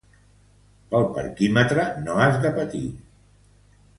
[0.93, 2.83] Pel parquímetre no has de patir.